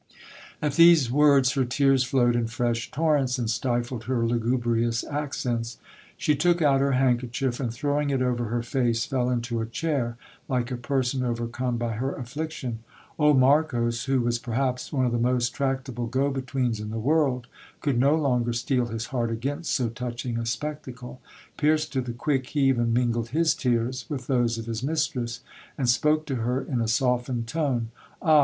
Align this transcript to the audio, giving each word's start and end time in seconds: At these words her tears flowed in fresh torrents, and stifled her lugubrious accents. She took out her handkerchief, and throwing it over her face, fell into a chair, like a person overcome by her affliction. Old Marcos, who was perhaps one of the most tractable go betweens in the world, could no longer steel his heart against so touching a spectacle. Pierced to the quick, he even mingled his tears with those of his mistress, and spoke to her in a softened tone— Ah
At 0.63 0.73
these 0.77 1.11
words 1.11 1.51
her 1.51 1.63
tears 1.63 2.03
flowed 2.03 2.35
in 2.35 2.47
fresh 2.47 2.89
torrents, 2.89 3.37
and 3.37 3.47
stifled 3.47 4.05
her 4.05 4.25
lugubrious 4.25 5.03
accents. 5.03 5.77
She 6.17 6.35
took 6.35 6.59
out 6.59 6.81
her 6.81 6.93
handkerchief, 6.93 7.59
and 7.59 7.71
throwing 7.71 8.09
it 8.09 8.19
over 8.19 8.45
her 8.45 8.63
face, 8.63 9.05
fell 9.05 9.29
into 9.29 9.61
a 9.61 9.67
chair, 9.67 10.17
like 10.49 10.71
a 10.71 10.75
person 10.77 11.23
overcome 11.23 11.77
by 11.77 11.91
her 11.97 12.15
affliction. 12.15 12.79
Old 13.19 13.37
Marcos, 13.39 14.05
who 14.05 14.21
was 14.21 14.39
perhaps 14.39 14.91
one 14.91 15.05
of 15.05 15.11
the 15.11 15.19
most 15.19 15.49
tractable 15.53 16.07
go 16.07 16.31
betweens 16.31 16.79
in 16.79 16.89
the 16.89 16.97
world, 16.97 17.45
could 17.79 17.99
no 17.99 18.15
longer 18.15 18.53
steel 18.53 18.87
his 18.87 19.05
heart 19.13 19.29
against 19.29 19.71
so 19.71 19.87
touching 19.89 20.39
a 20.39 20.47
spectacle. 20.47 21.21
Pierced 21.57 21.93
to 21.93 22.01
the 22.01 22.11
quick, 22.11 22.47
he 22.47 22.61
even 22.61 22.91
mingled 22.91 23.29
his 23.29 23.53
tears 23.53 24.07
with 24.09 24.25
those 24.25 24.57
of 24.57 24.65
his 24.65 24.81
mistress, 24.81 25.41
and 25.77 25.87
spoke 25.87 26.25
to 26.25 26.37
her 26.37 26.59
in 26.59 26.81
a 26.81 26.87
softened 26.87 27.45
tone— 27.45 27.91
Ah 28.23 28.39